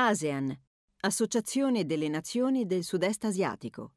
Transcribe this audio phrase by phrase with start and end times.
[0.00, 0.56] ASEAN,
[1.00, 3.94] Associazione delle Nazioni del Sud-Est Asiatico.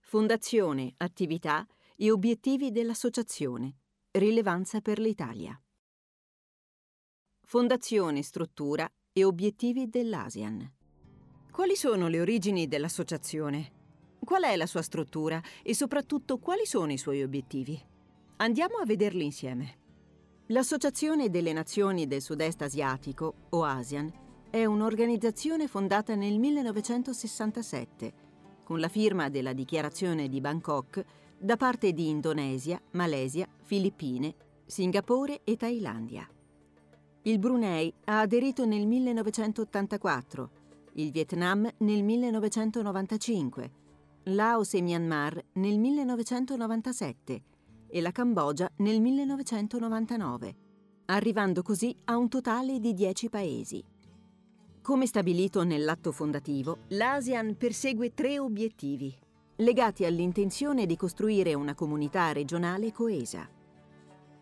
[0.00, 1.64] Fondazione, attività
[1.94, 3.76] e obiettivi dell'associazione.
[4.10, 5.56] Rilevanza per l'Italia.
[7.42, 10.72] Fondazione, struttura e obiettivi dell'ASEAN.
[11.48, 14.16] Quali sono le origini dell'associazione?
[14.18, 17.80] Qual è la sua struttura e soprattutto quali sono i suoi obiettivi?
[18.38, 19.78] Andiamo a vederli insieme.
[20.46, 24.23] L'Associazione delle Nazioni del Sud-Est Asiatico, o ASEAN,
[24.54, 28.12] è un'organizzazione fondata nel 1967,
[28.62, 31.04] con la firma della Dichiarazione di Bangkok
[31.36, 34.32] da parte di Indonesia, Malesia, Filippine,
[34.64, 36.24] Singapore e Thailandia.
[37.22, 40.50] Il Brunei ha aderito nel 1984,
[40.92, 43.72] il Vietnam nel 1995,
[44.26, 47.42] Laos e Myanmar nel 1997
[47.88, 50.56] e la Cambogia nel 1999,
[51.06, 53.84] arrivando così a un totale di 10 paesi.
[54.84, 59.10] Come stabilito nell'atto fondativo, l'ASEAN persegue tre obiettivi,
[59.56, 63.48] legati all'intenzione di costruire una comunità regionale coesa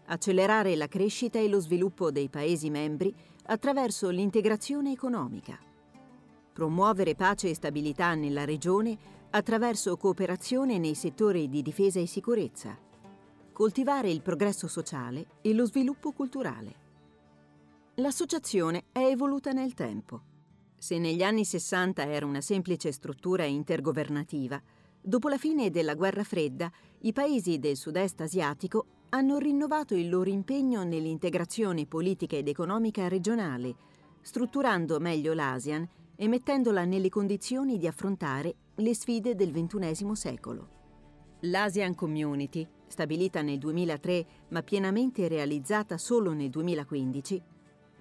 [0.07, 5.57] accelerare la crescita e lo sviluppo dei Paesi membri attraverso l'integrazione economica,
[6.53, 8.99] promuovere pace e stabilità nella regione
[9.31, 12.77] attraverso cooperazione nei settori di difesa e sicurezza,
[13.53, 16.81] coltivare il progresso sociale e lo sviluppo culturale.
[17.95, 20.32] L'associazione è evoluta nel tempo.
[20.83, 24.61] Se negli anni 60 era una semplice struttura intergovernativa,
[25.01, 26.69] dopo la fine della guerra fredda
[27.03, 33.77] i paesi del sud-est asiatico hanno rinnovato il loro impegno nell'integrazione politica ed economica regionale,
[34.23, 40.69] strutturando meglio l'ASEAN e mettendola nelle condizioni di affrontare le sfide del XXI secolo.
[41.43, 47.41] L'ASEAN Community, stabilita nel 2003 ma pienamente realizzata solo nel 2015,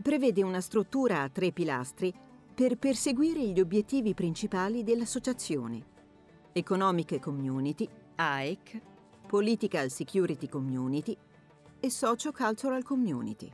[0.02, 2.12] prevede una struttura a tre pilastri
[2.62, 5.84] per perseguire gli obiettivi principali dell'associazione.
[6.52, 8.80] Economic Community, AEC,
[9.26, 11.18] Political Security Community
[11.80, 13.52] e Socio-Cultural Community.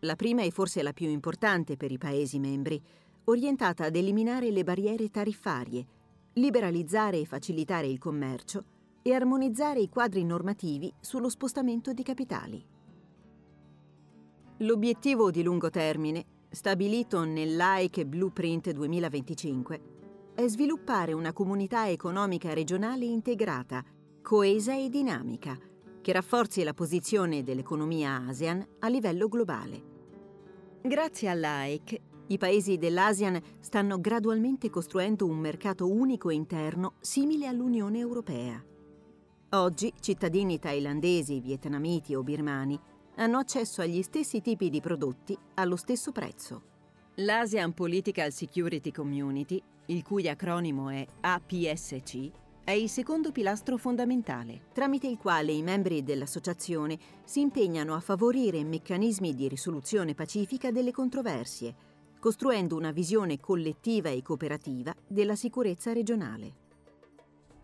[0.00, 2.78] La prima è forse la più importante per i Paesi membri,
[3.24, 5.86] orientata ad eliminare le barriere tariffarie,
[6.34, 8.64] liberalizzare e facilitare il commercio
[9.00, 12.62] e armonizzare i quadri normativi sullo spostamento di capitali.
[14.58, 19.80] L'obiettivo di lungo termine, stabilito nell'AIC Blueprint 2025,
[20.34, 23.82] è sviluppare una comunità economica regionale integrata
[24.20, 25.58] coesa e dinamica,
[26.00, 29.90] che rafforzi la posizione dell'economia ASEAN a livello globale.
[30.82, 38.62] Grazie all'AEC, i paesi dell'ASEAN stanno gradualmente costruendo un mercato unico interno simile all'Unione Europea.
[39.54, 42.78] Oggi cittadini thailandesi, vietnamiti o birmani
[43.16, 46.70] hanno accesso agli stessi tipi di prodotti allo stesso prezzo.
[47.16, 52.30] L'ASEAN Political Security Community, il cui acronimo è APSC,
[52.64, 58.62] è il secondo pilastro fondamentale, tramite il quale i membri dell'associazione si impegnano a favorire
[58.62, 61.74] meccanismi di risoluzione pacifica delle controversie,
[62.20, 66.60] costruendo una visione collettiva e cooperativa della sicurezza regionale.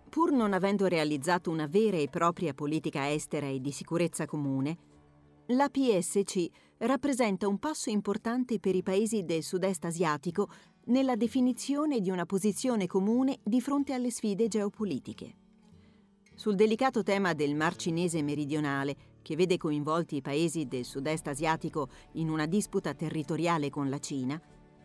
[0.09, 4.88] Pur non avendo realizzato una vera e propria politica estera e di sicurezza comune,
[5.53, 6.47] la PSC
[6.79, 10.51] rappresenta un passo importante per i paesi del sud-est asiatico
[10.87, 15.37] nella definizione di una posizione comune di fronte alle sfide geopolitiche.
[16.35, 21.89] Sul delicato tema del Mar Cinese meridionale, che vede coinvolti i paesi del sud-est asiatico
[22.13, 24.41] in una disputa territoriale con la Cina,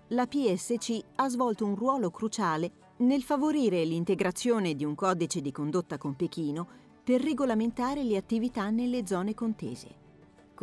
[0.10, 5.98] la PSC ha svolto un ruolo cruciale nel favorire l'integrazione di un codice di condotta
[5.98, 6.68] con Pechino
[7.04, 10.03] per regolamentare le attività nelle zone contese.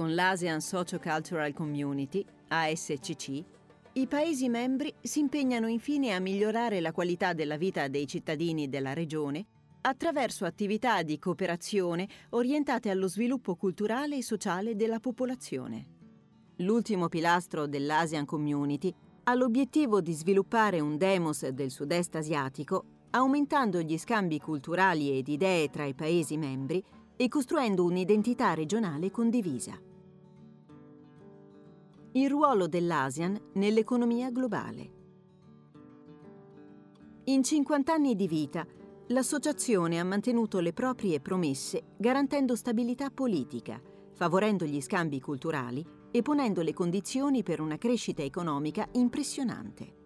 [0.00, 3.44] Con l'ASEAN Socio-Cultural Community, ASCC,
[3.92, 8.94] i Paesi membri si impegnano infine a migliorare la qualità della vita dei cittadini della
[8.94, 9.44] regione
[9.82, 15.86] attraverso attività di cooperazione orientate allo sviluppo culturale e sociale della popolazione.
[16.56, 18.90] L'ultimo pilastro dell'Asian Community
[19.24, 25.68] ha l'obiettivo di sviluppare un demos del sud-est asiatico, aumentando gli scambi culturali ed idee
[25.68, 26.82] tra i Paesi membri
[27.16, 29.78] e costruendo un'identità regionale condivisa
[32.12, 34.98] il ruolo dell'ASEAN nell'economia globale.
[37.24, 38.66] In 50 anni di vita,
[39.08, 43.80] l'associazione ha mantenuto le proprie promesse garantendo stabilità politica,
[44.12, 49.98] favorendo gli scambi culturali e ponendo le condizioni per una crescita economica impressionante.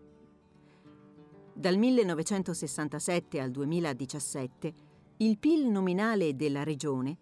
[1.54, 4.74] Dal 1967 al 2017,
[5.18, 7.16] il PIL nominale della regione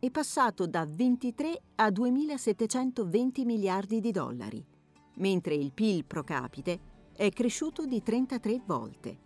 [0.00, 4.64] è passato da 23 a 2.720 miliardi di dollari,
[5.14, 6.80] mentre il PIL pro capite
[7.12, 9.18] è cresciuto di 33 volte,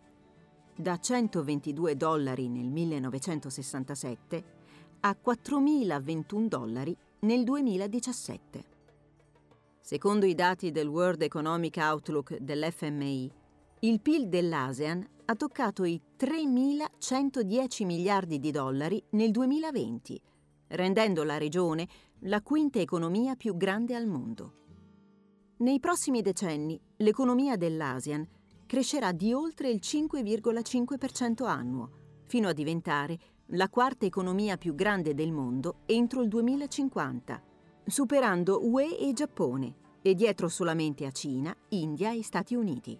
[0.74, 4.44] da 122 dollari nel 1967
[5.00, 8.64] a 4.021 dollari nel 2017.
[9.78, 13.30] Secondo i dati del World Economic Outlook dell'FMI,
[13.80, 20.20] il PIL dell'ASEAN ha toccato i 3.110 miliardi di dollari nel 2020,
[20.72, 21.88] rendendo la regione
[22.20, 24.60] la quinta economia più grande al mondo.
[25.58, 28.26] Nei prossimi decenni l'economia dell'ASEAN
[28.66, 31.90] crescerà di oltre il 5,5% annuo,
[32.26, 37.42] fino a diventare la quarta economia più grande del mondo entro il 2050,
[37.86, 42.98] superando UE e Giappone e dietro solamente a Cina, India e Stati Uniti.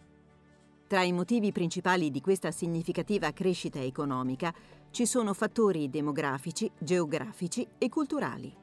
[0.92, 4.54] Tra i motivi principali di questa significativa crescita economica
[4.90, 8.54] ci sono fattori demografici, geografici e culturali.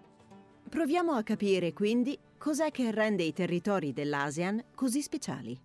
[0.70, 5.60] Proviamo a capire quindi cos'è che rende i territori dell'ASEAN così speciali.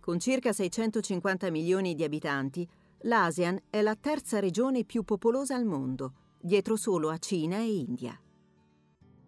[0.00, 2.68] Con circa 650 milioni di abitanti,
[3.02, 8.20] l'ASEAN è la terza regione più popolosa al mondo, dietro solo a Cina e India.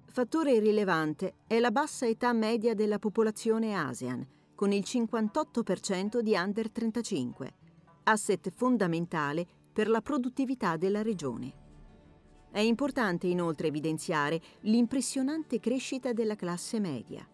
[0.07, 6.71] Fattore rilevante è la bassa età media della popolazione ASEAN, con il 58% di under
[6.71, 7.55] 35,
[8.05, 11.53] asset fondamentale per la produttività della regione.
[12.51, 17.25] È importante inoltre evidenziare l'impressionante crescita della classe media.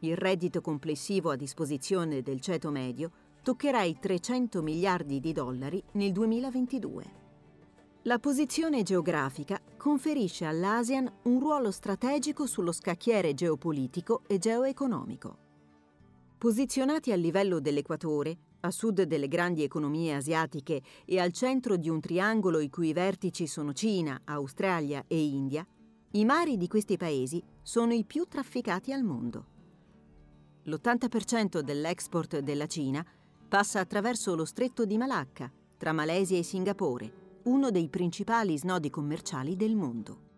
[0.00, 6.10] Il reddito complessivo a disposizione del ceto medio toccherà i 300 miliardi di dollari nel
[6.12, 7.20] 2022.
[8.04, 15.41] La posizione geografica conferisce all'ASEAN un ruolo strategico sullo scacchiere geopolitico e geoeconomico.
[16.42, 22.00] Posizionati a livello dell'equatore, a sud delle grandi economie asiatiche e al centro di un
[22.00, 25.64] triangolo i cui vertici sono Cina, Australia e India,
[26.14, 29.46] i mari di questi paesi sono i più trafficati al mondo.
[30.64, 33.06] L'80% dell'export della Cina
[33.48, 39.54] passa attraverso lo stretto di Malacca, tra Malesia e Singapore, uno dei principali snodi commerciali
[39.54, 40.31] del mondo.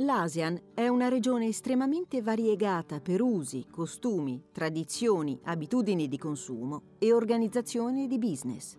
[0.00, 8.06] L'ASEAN è una regione estremamente variegata per usi, costumi, tradizioni, abitudini di consumo e organizzazione
[8.06, 8.76] di business.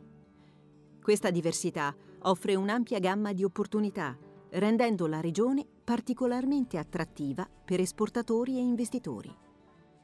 [1.02, 4.16] Questa diversità offre un'ampia gamma di opportunità,
[4.52, 9.36] rendendo la regione particolarmente attrattiva per esportatori e investitori.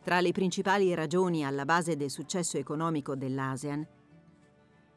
[0.02, 3.88] Tra le principali ragioni alla base del successo economico dell'ASEAN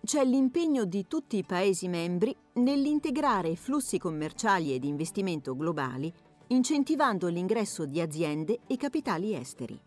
[0.07, 6.11] c'è l'impegno di tutti i Paesi membri nell'integrare flussi commerciali e di investimento globali,
[6.47, 9.79] incentivando l'ingresso di aziende e capitali esteri.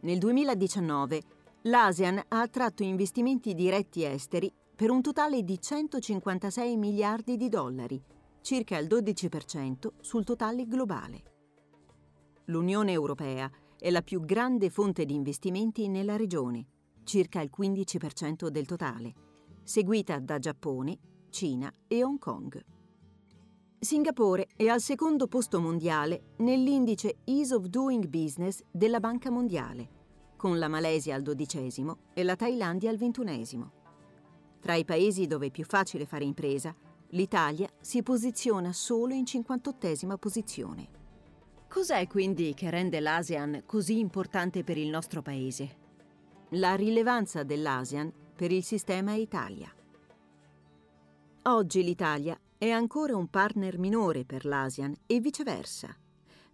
[0.00, 1.22] Nel 2019
[1.64, 8.02] l'ASEAN ha attratto investimenti diretti esteri per un totale di 156 miliardi di dollari,
[8.40, 11.22] circa il 12% sul totale globale.
[12.46, 16.71] L'Unione Europea è la più grande fonte di investimenti nella regione
[17.04, 19.14] circa il 15% del totale,
[19.62, 20.98] seguita da Giappone,
[21.30, 22.64] Cina e Hong Kong.
[23.78, 29.88] Singapore è al secondo posto mondiale nell'indice Ease of Doing Business della Banca Mondiale,
[30.36, 33.72] con la Malesia al dodicesimo e la Thailandia al ventunesimo.
[34.60, 36.72] Tra i paesi dove è più facile fare impresa,
[37.08, 40.88] l'Italia si posiziona solo in 58esima posizione.
[41.66, 45.81] Cos'è quindi che rende l'ASEAN così importante per il nostro paese?
[46.54, 49.72] La rilevanza dell'ASEAN per il sistema Italia.
[51.44, 55.96] Oggi l'Italia è ancora un partner minore per l'ASEAN e viceversa,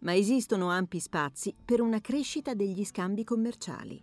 [0.00, 4.00] ma esistono ampi spazi per una crescita degli scambi commerciali.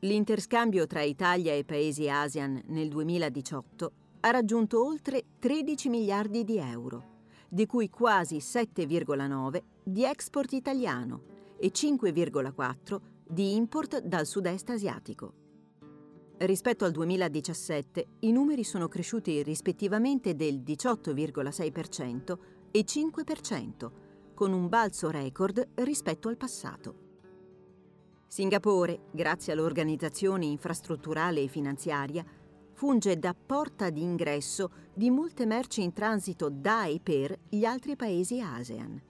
[0.00, 7.18] L'interscambio tra Italia e paesi ASEAN nel 2018 ha raggiunto oltre 13 miliardi di euro,
[7.48, 11.22] di cui quasi 7,9 di export italiano
[11.58, 13.00] e 5,4
[13.30, 15.32] di import dal sud-est asiatico.
[16.38, 22.38] Rispetto al 2017 i numeri sono cresciuti rispettivamente del 18,6%
[22.72, 23.90] e 5%,
[24.34, 27.08] con un balzo record rispetto al passato.
[28.26, 32.24] Singapore, grazie all'organizzazione infrastrutturale e finanziaria,
[32.72, 37.94] funge da porta di ingresso di molte merci in transito da e per gli altri
[37.94, 39.00] paesi ASEAN,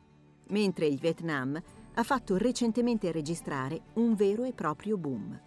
[0.49, 1.63] mentre il Vietnam
[2.01, 5.39] ha fatto recentemente registrare un vero e proprio boom.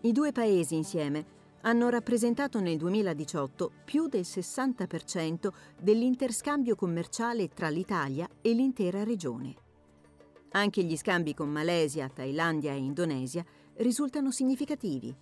[0.00, 8.28] I due paesi insieme hanno rappresentato nel 2018 più del 60% dell'interscambio commerciale tra l'Italia
[8.40, 9.54] e l'intera regione.
[10.50, 13.44] Anche gli scambi con Malesia, Thailandia e Indonesia
[13.76, 15.14] risultano significativi,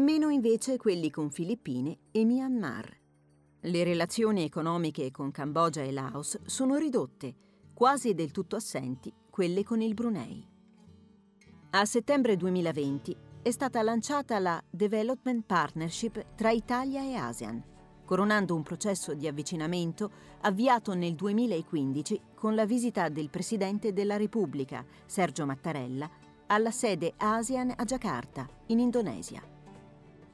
[0.00, 2.94] meno invece quelli con Filippine e Myanmar.
[3.60, 7.51] Le relazioni economiche con Cambogia e Laos sono ridotte,
[7.82, 10.46] quasi del tutto assenti quelle con il Brunei.
[11.70, 17.60] A settembre 2020 è stata lanciata la Development Partnership tra Italia e ASEAN,
[18.04, 20.12] coronando un processo di avvicinamento
[20.42, 26.08] avviato nel 2015 con la visita del Presidente della Repubblica, Sergio Mattarella,
[26.46, 29.51] alla sede ASEAN a Giacarta, in Indonesia.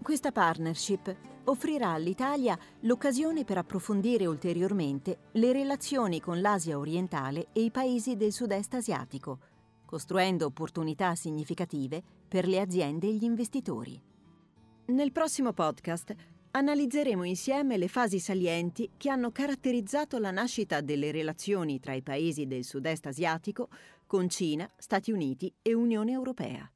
[0.02, 1.14] Questa partnership
[1.44, 8.32] offrirà all'Italia l'occasione per approfondire ulteriormente le relazioni con l'Asia orientale e i paesi del
[8.32, 9.38] sud-est asiatico,
[9.84, 14.00] costruendo opportunità significative per le aziende e gli investitori.
[14.86, 16.14] Nel prossimo podcast
[16.52, 22.46] analizzeremo insieme le fasi salienti che hanno caratterizzato la nascita delle relazioni tra i paesi
[22.46, 23.68] del sud-est asiatico
[24.06, 26.70] con Cina, Stati Uniti e Unione Europea.